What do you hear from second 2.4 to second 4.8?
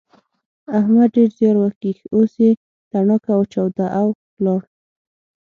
يې تڼاکه وچاوده او ولاړ.